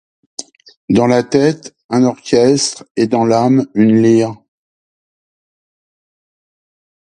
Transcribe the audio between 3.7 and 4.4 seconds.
une lyre.